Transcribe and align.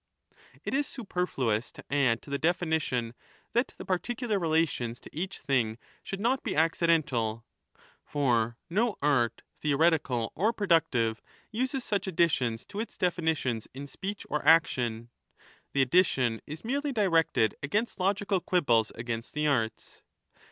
It 0.63 0.73
is 0.73 0.87
superfluous 0.87 1.69
to 1.73 1.83
add 1.93 2.23
to 2.23 2.31
the 2.31 2.39
definition 2.39 3.13
that 3.53 3.75
the 3.77 3.85
particular 3.85 4.39
relations 4.39 4.99
to 4.99 5.15
each 5.15 5.37
thing 5.37 5.77
should 6.01 6.19
not 6.19 6.41
be 6.41 6.55
accidental; 6.55 7.45
for 8.03 8.57
no 8.67 8.95
art, 9.03 9.43
theoretical 9.59 10.31
or 10.35 10.53
productive, 10.53 11.21
uses 11.51 11.83
such 11.83 12.07
additions 12.07 12.65
to 12.65 12.79
its 12.79 12.97
defini 12.97 13.27
5 13.35 13.37
tions 13.37 13.67
in 13.75 13.85
speech 13.85 14.25
or 14.27 14.43
action; 14.43 15.11
the 15.71 15.83
addition 15.83 16.41
is 16.47 16.65
merely 16.65 16.91
directed 16.91 17.53
against 17.61 17.99
logical 17.99 18.39
quibbles 18.39 18.89
against 18.95 19.35
the 19.35 19.45
arts. 19.45 20.01